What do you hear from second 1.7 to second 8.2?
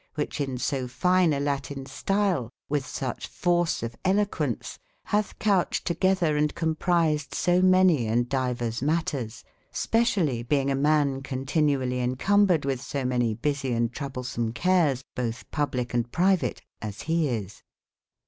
stile, witb sucbe forceofeloquence, batbcoucbcd togeth er & comprised so many